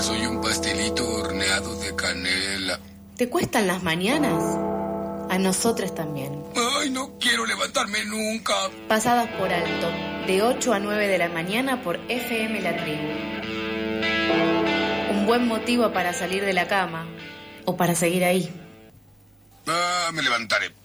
[0.00, 2.80] que soy un pastelito horneado de canela.
[3.16, 4.42] ¿Te cuestan las mañanas?
[5.28, 6.42] A nosotras también.
[6.56, 8.54] Ay, no quiero levantarme nunca.
[8.88, 9.90] Pasadas por alto,
[10.26, 13.08] de 8 a 9 de la mañana por FM La Tribu.
[15.10, 17.06] Un buen motivo para salir de la cama
[17.66, 18.50] o para seguir ahí.
[19.66, 20.79] Ah, me levantaré.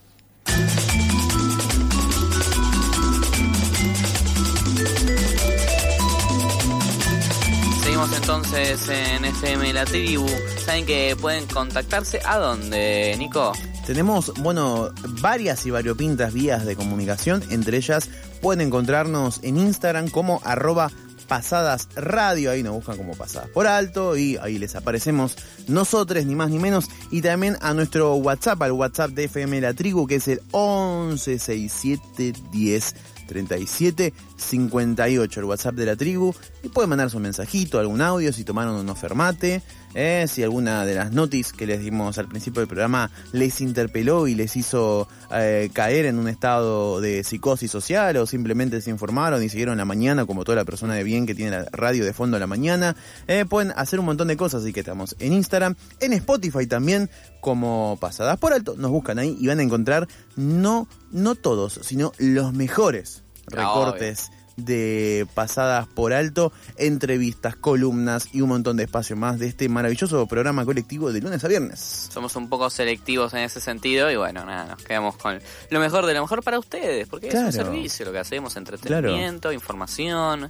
[8.14, 10.28] Entonces en FM La Tribu.
[10.64, 13.54] ¿Saben que pueden contactarse a dónde, Nico?
[13.86, 14.92] Tenemos, bueno,
[15.22, 17.44] varias y variopintas vías de comunicación.
[17.50, 18.10] Entre ellas
[18.42, 20.92] pueden encontrarnos en Instagram como arroba
[21.28, 22.52] pasadas radio.
[22.52, 25.36] Ahí nos buscan como pasadas por alto y ahí les aparecemos
[25.68, 26.90] nosotros, ni más ni menos.
[27.12, 32.96] Y también a nuestro WhatsApp, al WhatsApp de FM La Tribu, que es el 116710
[33.26, 36.34] 37 58, el WhatsApp de la tribu.
[36.64, 39.62] Y pueden mandarse un mensajito, algún audio, si tomaron un fermate,
[39.98, 44.28] eh, si alguna de las notis que les dimos al principio del programa les interpeló
[44.28, 49.42] y les hizo eh, caer en un estado de psicosis social o simplemente se informaron
[49.42, 52.12] y siguieron la mañana como toda la persona de bien que tiene la radio de
[52.12, 52.98] fondo a la mañana.
[53.28, 57.10] Eh, pueden hacer un montón de cosas, así que estamos en Instagram, en Spotify también
[57.40, 58.76] como pasadas por alto.
[58.78, 65.28] Nos buscan ahí y van a encontrar no, no todos, sino los mejores recortes de
[65.34, 70.66] pasadas por alto, entrevistas, columnas y un montón de espacio más de este maravilloso programa
[70.66, 72.10] colectivo de lunes a viernes.
[72.12, 75.40] Somos un poco selectivos en ese sentido y bueno, nada, nos quedamos con
[75.70, 79.52] lo mejor de lo mejor para ustedes, porque es un servicio lo que hacemos, entretenimiento,
[79.52, 80.48] información,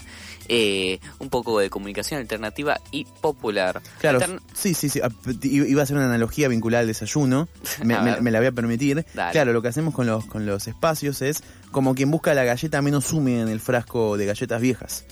[0.48, 3.82] eh, un poco de comunicación alternativa y popular.
[4.00, 4.20] Claro,
[4.54, 5.02] sí, sí, sí,
[5.42, 7.48] iba a ser una analogía vinculada al desayuno,
[7.84, 9.06] me, la voy a permitir.
[9.32, 12.82] Claro, lo que hacemos con los, con los espacios es como quien busca la galleta
[12.82, 15.06] menos húmeda en el frasco de galletas viejas.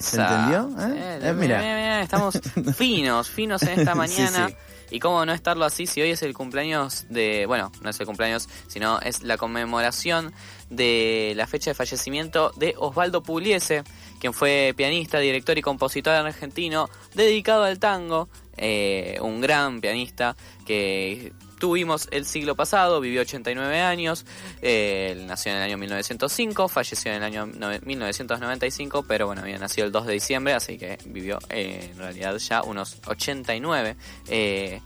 [0.00, 0.70] ¿Se entendió?
[0.78, 1.20] ¿Eh?
[1.22, 2.02] Eh, mira.
[2.02, 2.40] estamos
[2.76, 4.50] finos, finos en esta mañana.
[4.90, 8.04] Y cómo no estarlo así si hoy es el cumpleaños de, bueno, no es el
[8.04, 10.34] cumpleaños, sino es la conmemoración
[10.68, 13.84] de la fecha de fallecimiento de Osvaldo Pugliese,
[14.20, 18.28] quien fue pianista, director y compositor argentino dedicado al tango,
[18.58, 21.32] eh, un gran pianista que
[21.62, 24.26] tuvimos el siglo pasado, vivió 89 años,
[24.62, 29.86] eh, nació en el año 1905, falleció en el año 1995, pero bueno, había nacido
[29.86, 33.94] el 2 de diciembre, así que vivió eh, en realidad ya unos 89.
[34.26, 34.80] Eh,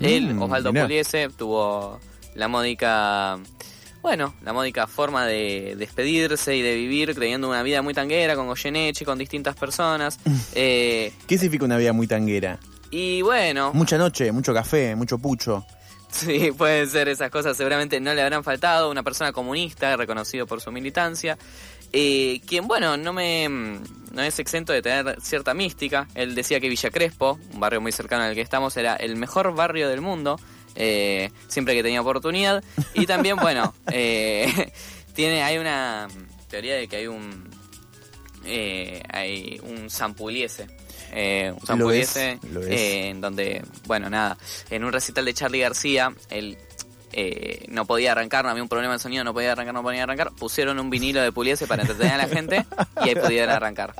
[0.00, 2.00] él, mm, Osvaldo Puliese, tuvo
[2.34, 3.38] la módica...
[4.00, 8.46] Bueno, la módica forma de despedirse y de vivir creyendo una vida muy tanguera con
[8.46, 10.18] Goyeneche, con distintas personas.
[10.54, 12.58] ¿Qué significa una vida muy tanguera?
[12.90, 13.72] Y bueno...
[13.74, 15.66] Mucha noche, mucho café, mucho pucho.
[16.12, 18.90] Sí, pueden ser esas cosas, seguramente no le habrán faltado.
[18.90, 21.36] Una persona comunista, reconocido por su militancia,
[21.92, 26.06] eh, quien, bueno, no me no es exento de tener cierta mística.
[26.14, 29.54] Él decía que Villa Crespo, un barrio muy cercano al que estamos, era el mejor
[29.54, 30.38] barrio del mundo,
[30.74, 32.62] eh, siempre que tenía oportunidad.
[32.94, 34.72] Y también, bueno, eh,
[35.14, 36.08] tiene hay una
[36.48, 37.50] teoría de que hay un
[38.44, 40.66] hay un Zampuliese
[41.12, 44.38] eh, un eh, en donde, bueno, nada,
[44.70, 46.56] en un recital de Charlie García, él
[47.12, 50.04] eh, no podía arrancar, no había un problema de sonido, no podía arrancar, no podía
[50.04, 52.64] arrancar, pusieron un vinilo de Puliese para entretener a la gente
[53.04, 53.94] y ahí pudieron arrancar.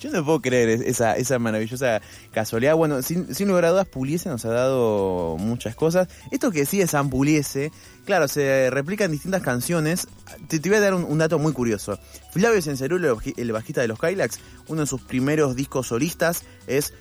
[0.00, 2.00] Yo no puedo creer esa, esa maravillosa
[2.32, 2.76] casualidad.
[2.76, 6.08] Bueno, sin, sin lugar a dudas, Puliese nos ha dado muchas cosas.
[6.30, 7.72] Esto que decía San Puliese,
[8.04, 10.08] claro, se replica en distintas canciones.
[10.48, 11.98] Te, voy a dar un, dato muy curioso.
[12.32, 14.38] Flavio Cencerulo, el bajista de los Kylax,
[14.68, 16.92] uno de sus primeros discos solistas es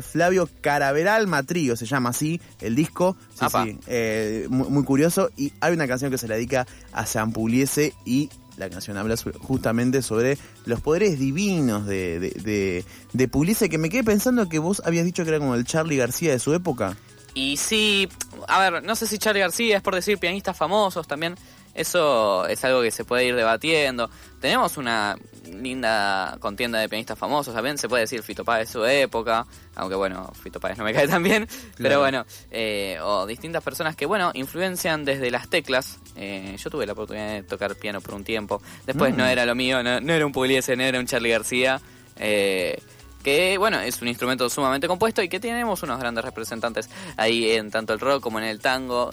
[0.00, 3.16] Flavio Caraveral Matrío, se llama así el disco.
[3.38, 5.30] Sí, sí, eh, muy, curioso.
[5.36, 9.16] Y hay una canción que se le dedica a San Puliese y la canción habla
[9.40, 14.82] justamente sobre los poderes divinos de, de, de, Pugliese, que me quedé pensando que vos
[14.84, 16.96] habías dicho que era como el Charlie García de su época.
[17.34, 18.08] Y sí,
[18.48, 21.34] a ver, no sé si Charlie García es por decir pianistas famosos también.
[21.76, 24.08] Eso es algo que se puede ir debatiendo.
[24.40, 25.16] Tenemos una
[25.46, 29.94] linda contienda de pianistas famosos también, se puede decir Fito Páez de su época, aunque
[29.94, 31.46] bueno, Fito Páez no me cae tan bien,
[31.76, 35.98] pero bueno, eh, o distintas personas que bueno, influencian desde las teclas.
[36.16, 39.28] Eh, yo tuve la oportunidad de tocar piano por un tiempo, después no mm.
[39.28, 41.80] era lo mío, no, era un Pugliese, no era un Charlie García.
[42.18, 42.80] Eh,
[43.22, 47.72] que bueno, es un instrumento sumamente compuesto y que tenemos unos grandes representantes ahí en
[47.72, 49.10] tanto el rock como en el tango.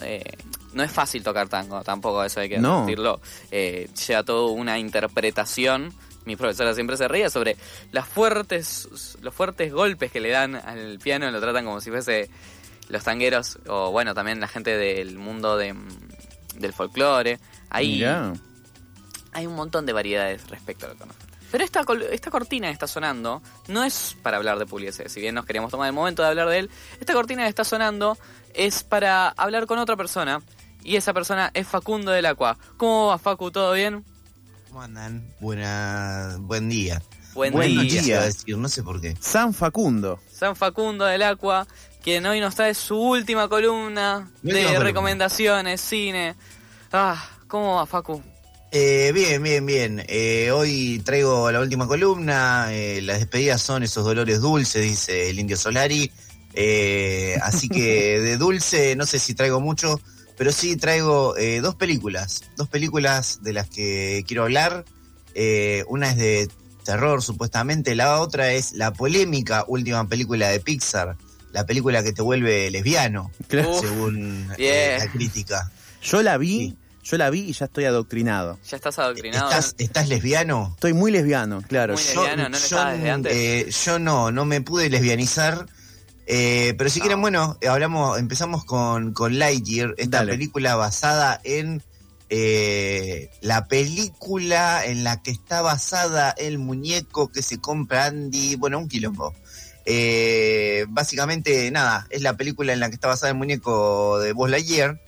[0.74, 3.22] No es fácil tocar tango, tampoco eso hay que decirlo.
[3.52, 5.94] lleva toda una interpretación
[6.26, 7.58] mi profesora siempre se reía sobre
[7.92, 12.30] las fuertes, los fuertes golpes que le dan al piano, lo tratan como si fuese
[12.90, 15.76] los tangueros, o bueno, también la gente del mundo de,
[16.56, 17.40] del folclore.
[17.70, 21.06] Hay, hay un montón de variedades respecto a lo que
[21.52, 25.36] Pero esta, esta cortina que está sonando no es para hablar de Pugliese, si bien
[25.36, 26.70] nos queríamos tomar el momento de hablar de él.
[27.00, 28.18] Esta cortina que está sonando
[28.54, 30.42] es para hablar con otra persona
[30.84, 32.58] y esa persona es Facundo del Aqua.
[32.78, 33.52] ¿Cómo va Facu?
[33.52, 34.04] ¿Todo bien?
[34.70, 35.24] ¿Cómo andan?
[35.40, 37.02] Buena, buen día.
[37.34, 38.02] Buen, Buen día.
[38.02, 38.22] día.
[38.22, 39.16] decir, no sé por qué.
[39.20, 40.20] San Facundo.
[40.32, 41.66] San Facundo del Aqua,
[42.04, 44.84] quien hoy nos trae su última columna de última columna.
[44.84, 46.36] recomendaciones, cine.
[46.92, 48.22] Ah, ¿cómo va Facu?
[48.72, 50.04] Eh, bien, bien, bien.
[50.08, 52.68] Eh, hoy traigo la última columna.
[52.72, 56.12] eh, las despedidas son esos dolores dulces, dice el Indio Solari.
[56.56, 60.00] Eh, así que de dulce no sé si traigo mucho,
[60.38, 62.44] pero sí traigo eh, dos películas.
[62.58, 64.86] Dos películas de las que quiero hablar.
[65.36, 66.50] Eh, una es de
[66.84, 67.96] terror, supuestamente.
[67.96, 71.16] La otra es la polémica última película de Pixar.
[71.52, 73.72] La película que te vuelve lesbiano, Claro.
[73.72, 75.72] Uf, según eh, la crítica.
[76.02, 76.78] Yo la vi, Sí.
[77.04, 78.58] yo la vi y ya estoy adoctrinado.
[78.68, 79.50] Ya estás adoctrinado.
[79.50, 80.72] ¿Estás, ¿Estás lesbiano?
[80.74, 81.94] Estoy muy lesbiano, claro.
[81.94, 83.34] Muy Yo- lesbiano, ¿no lo estabas desde antes?
[83.36, 85.68] eh, yo no, no me pude lesbianizar.
[86.26, 87.04] Eh, pero si No.
[87.04, 90.32] quieren, bueno, eh, hablamos, empezamos con, con Lightyear, esta Dale.
[90.34, 91.82] película basada en
[92.30, 98.80] eh, la película en la que está basada el muñeco que se compra Andy, bueno,
[98.80, 99.34] un quilombo.
[99.86, 104.50] Eh, básicamente, nada, es la película en la que está basada el muñeco de Buzz
[104.50, 105.00] Lightyear.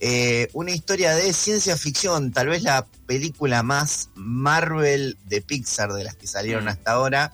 [0.00, 6.04] Eh, una historia de ciencia ficción, tal vez la película más Marvel de Pixar de
[6.04, 6.68] las que salieron Mm.
[6.68, 7.32] hasta ahora.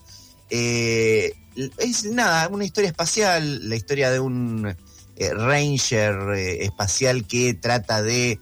[0.51, 1.33] Eh,
[1.79, 4.75] es nada, una historia espacial, la historia de un
[5.17, 8.41] eh, ranger eh, espacial que trata de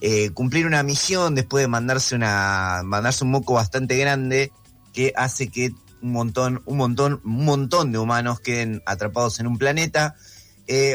[0.00, 4.52] eh, cumplir una misión después de mandarse una mandarse un moco bastante grande
[4.92, 5.70] que hace que
[6.02, 10.16] un montón, un montón, un montón de humanos queden atrapados en un planeta.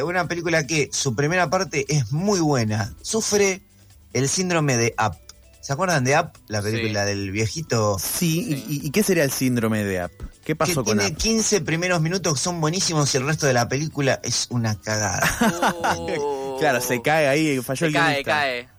[0.05, 2.95] Una película que su primera parte es muy buena.
[3.01, 3.61] Sufre
[4.13, 5.24] el síndrome de Up.
[5.65, 6.29] ¿Se acuerdan de Up?
[6.47, 7.97] La película del viejito.
[7.97, 8.65] Sí, Sí.
[8.83, 10.11] ¿Y, y qué sería el síndrome de App?
[10.11, 11.17] ¿Qué Que pasó con tiene App?
[11.17, 15.27] 15 primeros minutos que son buenísimos y el resto de la película es una cagada.
[15.97, 18.31] Uh, Claro, se cae ahí, falló Se el cae, guionista.
[18.31, 18.69] cae.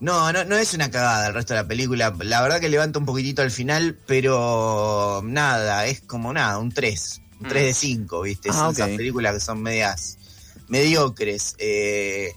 [0.00, 2.12] No, no, no es una cagada el resto de la película.
[2.18, 7.20] La verdad que levanta un poquitito al final, pero nada, es como nada, un 3.
[7.40, 7.48] Un Mm.
[7.48, 8.50] 3 de 5, ¿viste?
[8.50, 8.72] Ah, Son ok.
[8.74, 10.18] esas películas que son medias
[10.68, 11.54] mediocres.
[11.58, 12.32] Eh,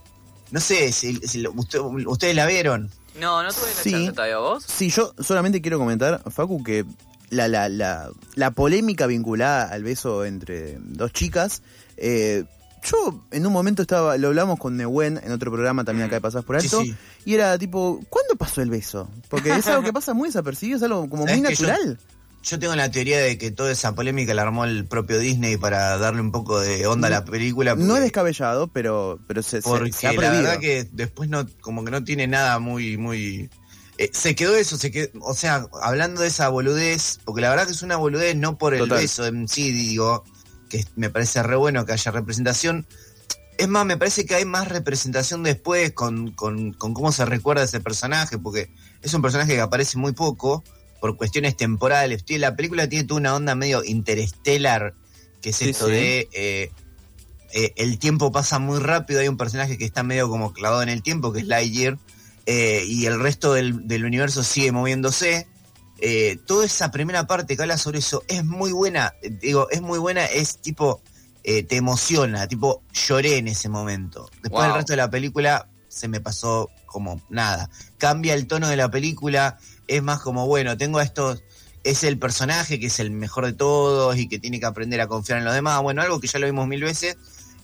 [0.52, 2.90] no sé, si, si lo- usted- ustedes la vieron.
[3.20, 3.90] No, no tuve la Sí.
[3.90, 4.64] chance todavía, ¿vos?
[4.66, 6.84] Sí, yo solamente quiero comentar, Facu, que
[7.30, 11.62] la, la, la, la polémica vinculada al beso entre dos chicas,
[11.96, 12.44] eh,
[12.84, 16.20] yo en un momento estaba, lo hablamos con Nehuen en otro programa también acá de
[16.20, 16.94] Pasás por Alto, sí.
[17.24, 19.10] y era tipo, ¿cuándo pasó el beso?
[19.28, 21.98] Porque es algo que pasa muy desapercibido, es algo como muy ¿Sabés que yo- natural.
[22.48, 25.98] Yo tengo la teoría de que toda esa polémica la armó el propio Disney para
[25.98, 27.74] darle un poco de onda a la película.
[27.74, 31.84] No es descabellado, pero, pero se, Porque se ha la verdad que después no, como
[31.84, 33.50] que no tiene nada muy, muy.
[33.98, 37.66] eh, se quedó eso, se quedó, o sea, hablando de esa boludez, porque la verdad
[37.66, 39.02] que es una boludez no por el Total.
[39.02, 40.24] beso en sí, digo,
[40.70, 42.86] que me parece re bueno que haya representación.
[43.58, 47.64] Es más, me parece que hay más representación después con, con, con cómo se recuerda
[47.64, 48.70] ese personaje, porque
[49.02, 50.64] es un personaje que aparece muy poco
[51.00, 52.24] por cuestiones temporales.
[52.28, 54.94] La película tiene toda una onda medio interstellar,
[55.40, 55.92] que es Sí, esto sí.
[55.92, 56.70] de eh,
[57.52, 60.88] eh, el tiempo pasa muy rápido, hay un personaje que está medio como clavado en
[60.88, 61.98] el tiempo, que es Lightyear,
[62.46, 65.46] eh, y el resto del, del universo sigue moviéndose.
[66.46, 70.24] Toda esa primera parte que habla sobre eso es muy buena, digo, es muy buena,
[70.26, 71.02] es tipo,
[71.42, 74.30] te emociona, tipo, lloré en ese momento.
[74.42, 74.70] Después Wow.
[74.70, 77.68] el resto de la película se me pasó como nada.
[77.96, 81.42] Cambia el tono de la película, es más como, bueno, tengo a estos,
[81.82, 85.08] es el personaje que es el mejor de todos y que tiene que aprender a
[85.08, 87.16] confiar en los demás, bueno, algo que ya lo vimos mil veces.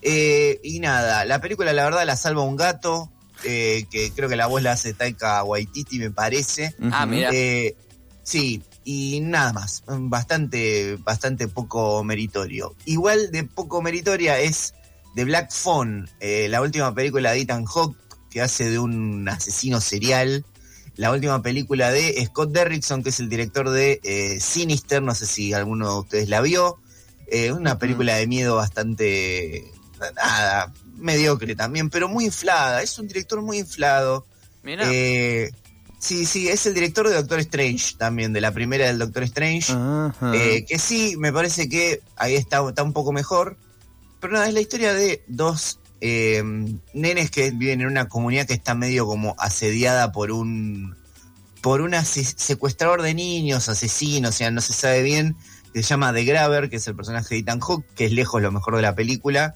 [0.02, 3.10] Eh, y nada, la película la verdad la salva un gato,
[3.44, 6.74] eh, que creo que la voz la hace Taika Waititi, me parece.
[6.92, 7.30] Ah, mira.
[7.32, 7.76] Eh,
[8.22, 9.82] sí, y nada más.
[9.86, 12.74] Bastante, bastante poco meritorio.
[12.84, 14.74] Igual de poco meritoria es
[15.14, 17.96] The Black Phone, eh, la última película de Ethan Hawke,
[18.30, 20.44] que hace de un asesino serial.
[20.96, 25.26] La última película de Scott Derrickson, que es el director de eh, Sinister, no sé
[25.26, 26.78] si alguno de ustedes la vio.
[27.26, 29.72] Eh, una película de miedo bastante,
[30.14, 32.82] nada, mediocre también, pero muy inflada.
[32.82, 34.24] Es un director muy inflado.
[34.62, 34.84] Mira.
[34.88, 35.50] Eh,
[35.98, 39.72] sí, sí, es el director de Doctor Strange también, de la primera del Doctor Strange.
[40.20, 43.56] Que sí, me parece que ahí está, está un poco mejor.
[44.20, 46.44] Pero nada, es la historia de dos eh,
[46.92, 50.96] nenes que viven en una comunidad que está medio como asediada por un
[51.62, 55.34] por un secuestrador de niños, asesino, o sea, no se sabe bien,
[55.72, 58.42] que se llama The Graver, que es el personaje de Ethan Hawke, que es lejos
[58.42, 59.54] lo mejor de la película.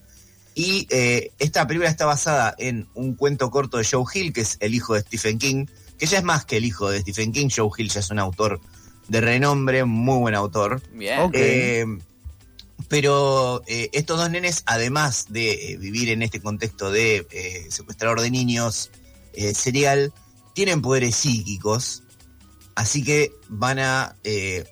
[0.55, 4.57] Y eh, esta película está basada en un cuento corto de Joe Hill, que es
[4.61, 5.67] el hijo de Stephen King,
[5.99, 7.51] que ya es más que el hijo de Stephen King.
[7.55, 8.59] Joe Hill ya es un autor
[9.09, 10.81] de renombre, muy buen autor.
[10.95, 11.21] Bien.
[11.21, 11.35] Ok.
[11.35, 11.85] Eh,
[12.89, 18.21] pero eh, estos dos nenes, además de eh, vivir en este contexto de eh, secuestrador
[18.21, 18.91] de niños
[19.55, 20.13] serial,
[20.55, 22.03] tienen poderes psíquicos.
[22.75, 24.17] Así que van a.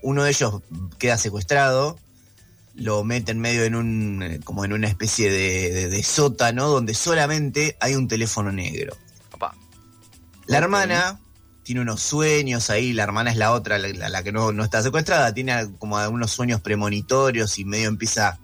[0.02, 0.60] uno de ellos
[0.98, 1.98] queda secuestrado,
[2.74, 4.40] lo meten medio en un.
[4.44, 8.96] como en una especie de, de- de sótano donde solamente hay un teléfono negro.
[9.32, 9.54] Opa.
[10.46, 11.20] La hermana
[11.66, 15.34] tiene unos sueños ahí, la hermana es la otra, la, que no, no está secuestrada,
[15.34, 18.38] tiene como algunos sueños premonitorios y medio empieza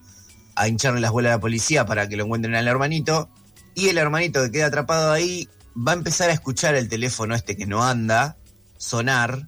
[0.57, 3.31] a hincharle las bolas a la policía para que lo encuentren al hermanito.
[3.77, 7.57] Y el hermanito que queda atrapado ahí va a empezar a escuchar el teléfono este
[7.57, 8.39] que no anda
[8.77, 9.47] sonar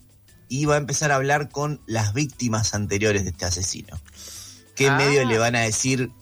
[0.49, 4.00] y va a empezar a hablar con las víctimas anteriores de este asesino.
[4.76, 4.99] Que en Ah.
[4.99, 6.12] medio le van a decir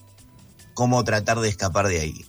[0.73, 2.25] cómo tratar de escapar de ahí.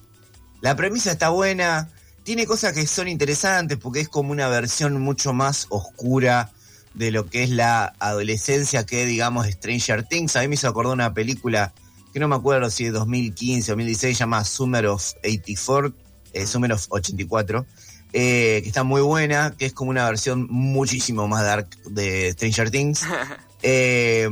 [0.60, 1.90] La premisa está buena,
[2.24, 6.52] tiene cosas que son interesantes porque es como una versión mucho más oscura
[6.94, 10.36] de lo que es la adolescencia que digamos Stranger Things.
[10.36, 11.74] A mí me hizo acordar una película
[12.14, 15.94] que no me acuerdo si es 2015 o 2016, se llama Summer of 84,
[16.34, 17.66] eh, Summer of 84,
[18.14, 22.72] eh, que está muy buena, que es como una versión muchísimo más dark de Stranger
[22.72, 23.02] Things.
[23.66, 24.28] Eh,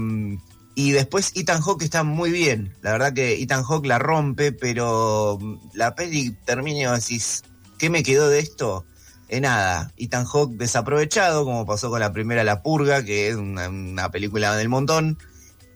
[0.76, 2.76] y después Ethan Hawke está muy bien.
[2.82, 5.40] La verdad que Ethan Hawke la rompe, pero
[5.74, 7.44] la peli termina y decís,
[7.82, 8.86] ¿qué me quedó de esto?
[9.28, 13.70] Eh, nada, Ethan Hawke desaprovechado, como pasó con la primera La Purga, que es una,
[13.70, 15.18] una película del montón,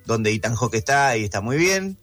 [0.05, 1.97] donde Ethan Hawke está y está muy bien.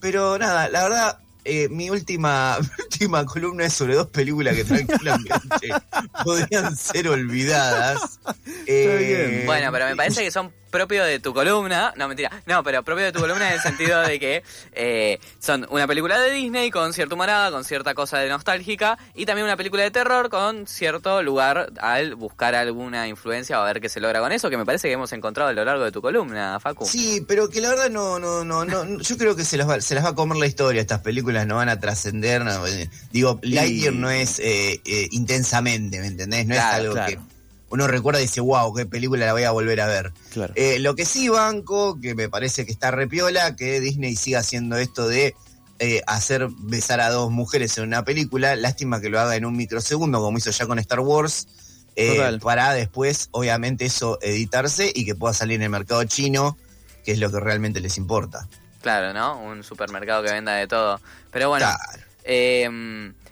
[0.00, 4.64] Pero nada, la verdad, eh, mi última, mi última columna es sobre dos películas que
[4.64, 5.68] tranquilamente
[6.24, 8.20] podrían ser olvidadas.
[8.66, 8.96] Eh,
[9.36, 9.46] bien.
[9.46, 11.94] Bueno, pero me parece que son propios de tu columna.
[11.96, 12.30] No, mentira.
[12.46, 16.18] No, pero propios de tu columna en el sentido de que eh, son una película
[16.18, 19.92] de Disney con cierta humorada, con cierta cosa de nostálgica, y también una película de
[19.92, 24.32] terror con cierto lugar al buscar alguna influencia o a ver qué se logra con
[24.32, 26.86] eso, que me parece que hemos encontrado a lo largo de tu columna, Facu.
[26.86, 29.80] Sí, pero que la verdad no, no, no, no, yo creo que se las va,
[29.80, 32.88] se las va a comer la historia, estas películas no van a trascender, no, eh,
[33.12, 36.46] digo, Lightyear no es eh, eh, intensamente, ¿me entendés?
[36.46, 37.10] No Claro, es algo claro.
[37.12, 37.31] que
[37.72, 40.12] uno recuerda y dice, wow, qué película la voy a volver a ver.
[40.32, 40.52] Claro.
[40.56, 44.76] Eh, lo que sí banco, que me parece que está repiola, que Disney siga haciendo
[44.76, 45.34] esto de
[45.78, 49.56] eh, hacer besar a dos mujeres en una película, lástima que lo haga en un
[49.56, 51.48] microsegundo, como hizo ya con Star Wars,
[51.96, 56.56] eh, para después, obviamente, eso editarse y que pueda salir en el mercado chino,
[57.04, 58.48] que es lo que realmente les importa.
[58.80, 59.40] Claro, ¿no?
[59.42, 61.00] Un supermercado que venda de todo.
[61.30, 62.02] Pero bueno, Claro.
[62.24, 62.68] eh,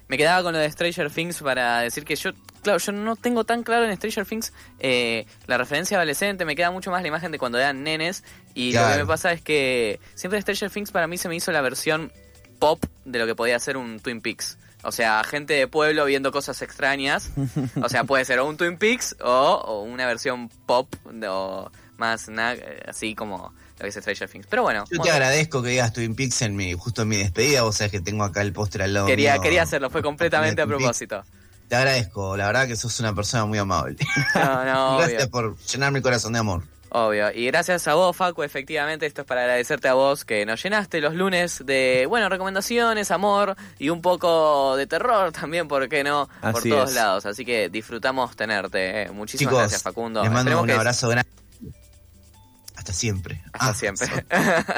[0.07, 3.43] me quedaba con lo de Stranger Things para decir que yo, claro, yo no tengo
[3.43, 7.31] tan claro en Stranger Things eh, la referencia adolescente, me queda mucho más la imagen
[7.31, 11.07] de cuando eran nenes y lo que me pasa es que siempre Stranger Things para
[11.07, 12.11] mí se me hizo la versión
[12.59, 14.57] pop de lo que podía ser un Twin Peaks.
[14.83, 17.29] O sea, gente de pueblo viendo cosas extrañas.
[17.81, 20.87] O sea, puede ser o un Twin Peaks o, o una versión pop
[21.27, 22.29] o más
[22.87, 24.47] así como lo que es Stranger Things.
[24.49, 27.17] Pero bueno, Yo te bueno, agradezco que digas Twin Peaks en mi, justo en mi
[27.17, 29.41] despedida, vos sabés que tengo acá el póster al lado quería, mío.
[29.41, 31.03] quería hacerlo, fue completamente a Peaks.
[31.71, 33.95] Te agradezco, la verdad que sos una persona muy amable.
[34.35, 36.63] No, no, Gracias obvio, por llenar mi corazón de amor.
[36.89, 37.31] obvio.
[37.33, 40.99] Y gracias a vos, Facu, efectivamente, esto es para agradecerte a vos que nos llenaste
[40.99, 46.27] los lunes de, bueno, recomendaciones, amor y un poco de terror también, ¿por qué no?
[46.41, 46.95] Por todos es.
[46.97, 47.25] lados.
[47.25, 49.03] Así que disfrutamos tenerte.
[49.03, 49.11] eh.
[49.13, 50.23] Muchísimas Chicos, gracias, Facundo.
[50.23, 51.40] les mando Esperemos un abrazo grande.
[52.81, 53.39] Hasta siempre.
[53.53, 54.07] Hasta Ah, siempre.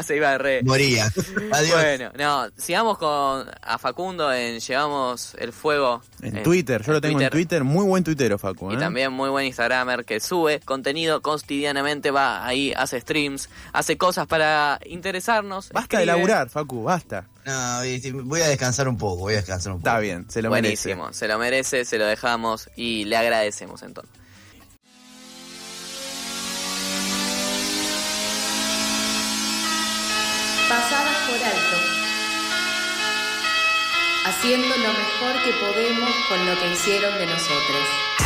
[0.03, 0.63] Se iba de re.
[0.63, 1.09] Moría.
[1.53, 1.81] Adiós.
[1.81, 6.01] Bueno, no, sigamos con a Facundo en Llevamos el Fuego.
[6.21, 8.73] En eh, Twitter, yo lo tengo en Twitter, muy buen tuitero, Facu.
[8.73, 8.77] Y ¿eh?
[8.77, 14.81] también muy buen Instagramer que sube contenido cotidianamente, va ahí, hace streams, hace cosas para
[14.85, 15.69] interesarnos.
[15.69, 17.27] Basta de laburar, Facu, basta.
[17.45, 17.79] No,
[18.25, 19.87] voy a descansar un poco, voy a descansar un poco.
[19.87, 21.19] Está bien, se lo Buenísimo, merece.
[21.19, 24.13] se lo merece, se lo dejamos y le agradecemos entonces.
[34.35, 38.22] Haciendo lo mejor que podemos con lo que hicieron de nosotros.